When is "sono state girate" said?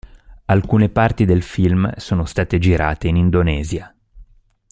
1.97-3.07